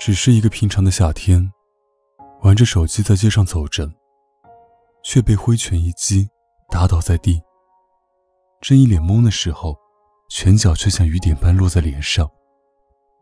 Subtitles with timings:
[0.00, 1.52] 只是一个平常的夏天，
[2.40, 3.86] 玩着手机在街上走着，
[5.04, 6.26] 却被挥拳一击
[6.70, 7.38] 打倒在地。
[8.62, 9.76] 正一脸懵的时候，
[10.30, 12.26] 拳脚却像雨点般落在脸上，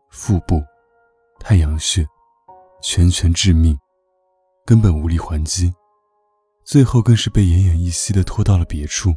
[0.09, 0.63] 腹部、
[1.37, 2.07] 太阳穴，
[2.81, 3.77] 拳拳致命，
[4.65, 5.73] 根本无力还击，
[6.63, 9.13] 最后更是被奄奄一息的拖到了别处。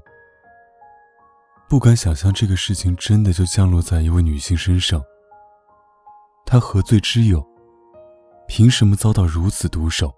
[1.69, 5.01] 不敢想象这个事情真的就降落在一位女性身上，
[6.45, 7.52] 她何罪之有？
[8.55, 10.15] 凭什么遭到如此毒手？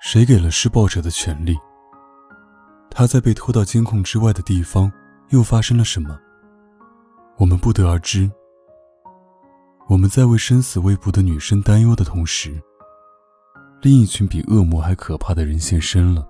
[0.00, 1.56] 谁给了施暴者的权利？
[2.88, 4.92] 他在被拖到监控之外的地方
[5.30, 6.16] 又发生了什么？
[7.36, 8.30] 我们不得而知。
[9.88, 12.62] 我们在为生死未卜的女生担忧的同时，
[13.82, 16.24] 另一群比恶魔还可怕的人现身了。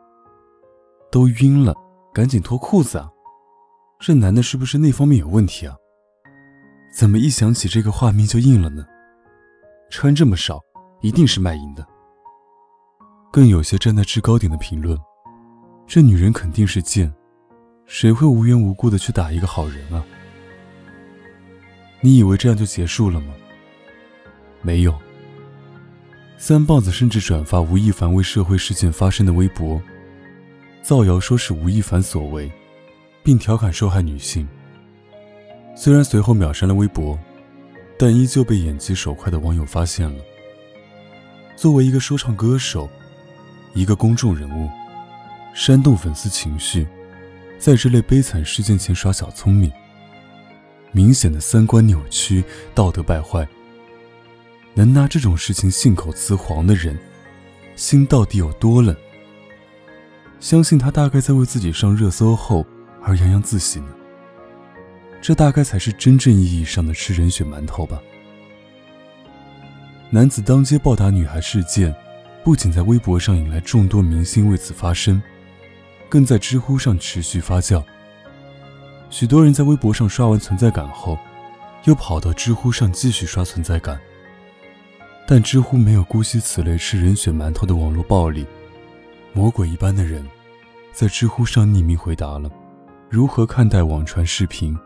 [1.13, 1.75] 都晕了，
[2.15, 3.11] 赶紧脱裤子啊！
[4.01, 5.77] 这男的是不是那方面有问题啊？
[6.91, 8.87] 怎么一想起这个画面就硬了呢？
[9.91, 10.63] 穿这么少。
[11.01, 11.87] 一定是卖淫的。
[13.33, 14.99] 更有些站在制高点的评论
[15.87, 17.13] ：“这女人肯定是贱，
[17.85, 20.05] 谁会无缘无故的去打一个好人啊？”
[22.01, 23.35] 你以为这样就结束了吗？
[24.63, 24.95] 没有。
[26.39, 29.81] 三棒子甚至转发吴亦凡为社会事件发声的微博，
[30.83, 32.51] 造谣说是吴亦凡所为，
[33.23, 34.47] 并调侃受害女性。
[35.75, 37.19] 虽然随后秒删了微博，
[37.99, 40.23] 但依旧被眼疾手快的网友发现了。
[41.57, 42.89] 作为一个说唱歌手，
[43.73, 44.69] 一个公众人物，
[45.55, 46.87] 煽动粉丝情绪，
[47.59, 49.73] 在这类悲惨事件前耍小聪明，
[50.93, 53.49] 明显的三观扭曲、道德败坏。
[54.75, 56.99] 能拿这种事情信口雌黄的人，
[57.75, 58.95] 心到底有多冷？
[60.39, 62.67] 相信他大概在为自己上热搜后
[63.03, 63.89] 而洋洋自喜呢。
[65.23, 67.99] 这大概才是真正意义上的吃人血馒头吧。
[70.09, 71.93] 男子当街暴打女孩事件，
[72.45, 75.21] 不仅在微博上引来众多明星为此发声，
[76.09, 77.83] 更在知乎上持续发酵。
[79.11, 81.19] 许多人在微博上刷完存在感后，
[81.85, 84.01] 又跑到知乎上继续刷存在感。
[85.27, 88.47] 但知乎没有姑息此类吃人血馒头的网络暴力，
[89.33, 90.25] 魔鬼一般的人，
[90.93, 92.49] 在知乎上匿名回答了
[93.11, 94.79] 如何看待网传视频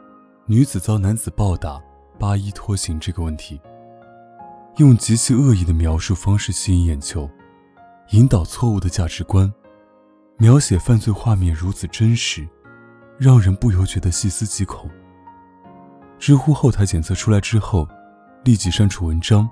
[0.47, 1.79] 女子遭男子暴打、
[2.19, 3.61] 扒衣拖行这个问题。
[4.77, 7.29] 用极其恶意的描述方式吸引眼球，
[8.11, 9.53] 引导错误的价值观，
[10.39, 12.49] 描写犯罪画面如此真实，
[13.19, 14.89] 让人不由觉得细思极恐。
[16.19, 17.87] 知乎后台检测出来之后，
[18.45, 19.49] 立即删除文章，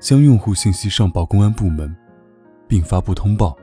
[0.00, 1.94] 将用户信息上报公安部门，
[2.66, 3.54] 并发布通报，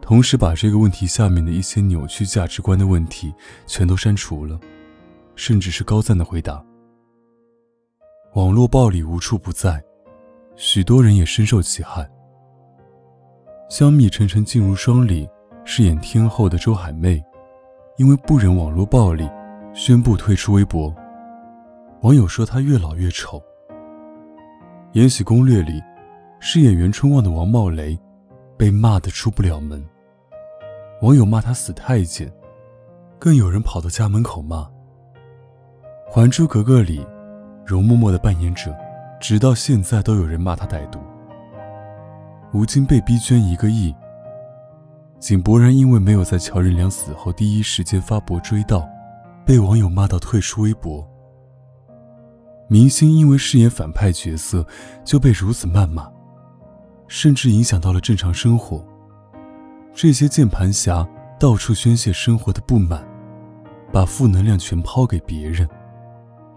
[0.00, 3.32] 同时把这个问题下面的一些扭曲价值观的问题
[3.66, 4.60] 全都删除了，
[5.34, 6.64] 甚至是高赞的回答。
[8.34, 9.82] 网络暴力无处不在，
[10.54, 12.08] 许多人也深受其害。
[13.68, 15.28] 香蜜沉沉烬如霜里
[15.64, 17.20] 饰演天后的周海媚，
[17.96, 19.28] 因为不忍网络暴力，
[19.74, 20.94] 宣布退出微博。
[22.02, 23.36] 网友说她越老越丑。
[24.92, 25.82] 《延禧攻略》里
[26.38, 27.98] 饰演袁春望的王茂雷，
[28.56, 29.84] 被骂得出不了门。
[31.02, 32.32] 网友骂他死太监，
[33.18, 34.58] 更有人跑到家门口骂。
[36.12, 37.04] 《还珠格格》里。
[37.70, 38.74] 容嬷嬷的扮演者，
[39.20, 40.98] 直到现在都有人骂她歹毒。
[42.52, 43.94] 吴京被逼捐一个亿，
[45.20, 48.84] 井柏然因为没有在乔任梁死后第一时间发博追悼，
[49.46, 51.08] 被网友骂到退出微博。
[52.66, 54.66] 明星因为饰演反派角色
[55.04, 56.10] 就被如此谩骂，
[57.06, 58.84] 甚至影响到了正常生活。
[59.94, 61.08] 这些键盘侠
[61.38, 63.06] 到处宣泄生活的不满，
[63.92, 65.68] 把负能量全抛给别人。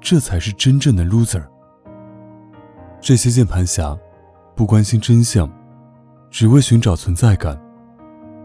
[0.03, 1.41] 这才是真正的 loser。
[2.99, 3.97] 这些键盘侠
[4.53, 5.49] 不关心真相，
[6.29, 7.57] 只为寻找存在感，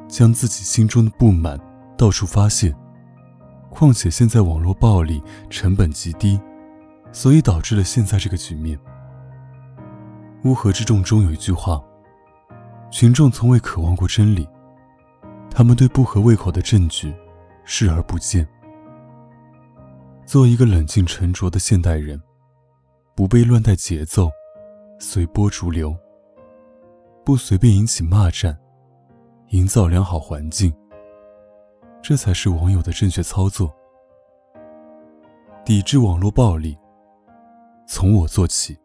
[0.09, 1.59] 将自己心中的不满
[1.97, 2.73] 到处发泄。
[3.71, 5.21] 况且现在网络暴力
[5.51, 6.41] 成本极低，
[7.11, 8.79] 所以导致了现在这个局面。
[10.45, 11.83] 乌合之众中有一句话：
[12.89, 14.49] 群众从未渴望过真理，
[15.51, 17.13] 他们对不合胃口的证据
[17.65, 18.47] 视而不见。
[20.29, 22.21] 做一个冷静沉着的现代人，
[23.15, 24.31] 不被乱带节奏，
[24.99, 25.97] 随波逐流，
[27.25, 28.55] 不随便引起骂战，
[29.53, 30.71] 营造良好环境，
[32.03, 33.75] 这才是网友的正确操作。
[35.65, 36.77] 抵制网络暴力，
[37.87, 38.77] 从我做起。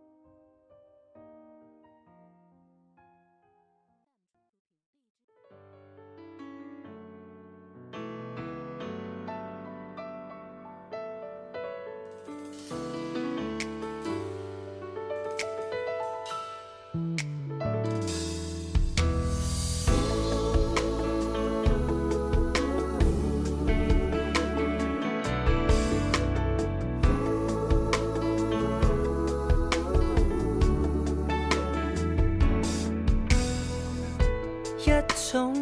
[34.85, 34.91] 一
[35.31, 35.53] 种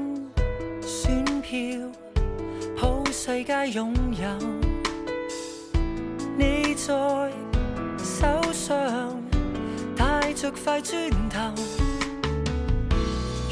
[0.82, 1.80] 选票，
[2.76, 4.28] 好世界拥有。
[6.36, 6.92] 你在
[8.00, 9.22] 手上
[9.96, 11.54] 带着块砖头，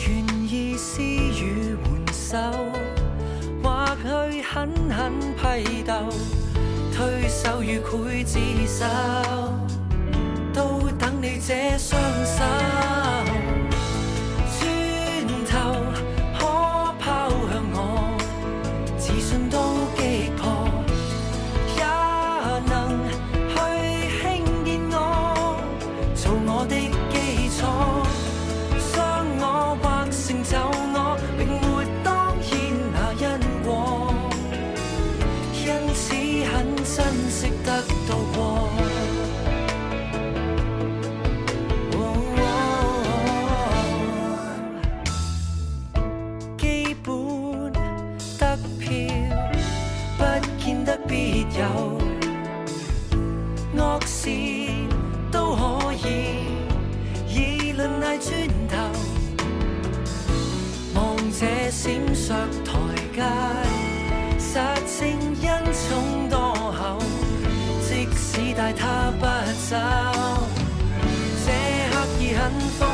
[0.07, 2.38] 愿意施予援手，
[3.62, 5.94] 或去狠狠批斗，
[6.92, 8.86] 推手与刽子手，
[10.51, 13.29] 都等你这双手。
[53.75, 54.30] 恶事
[55.31, 56.07] 都可以
[57.27, 58.31] 议论艺转
[58.68, 58.75] 头。
[60.95, 62.33] 望这闪烁
[62.66, 62.71] 台
[63.16, 63.21] 阶，
[64.38, 66.38] 杀青恩宠多
[66.71, 66.98] 厚，
[67.88, 69.25] 即使带他不
[69.69, 69.77] 走，
[71.45, 71.48] 这
[71.92, 72.88] 刻已很。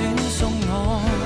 [0.00, 1.19] 转送我。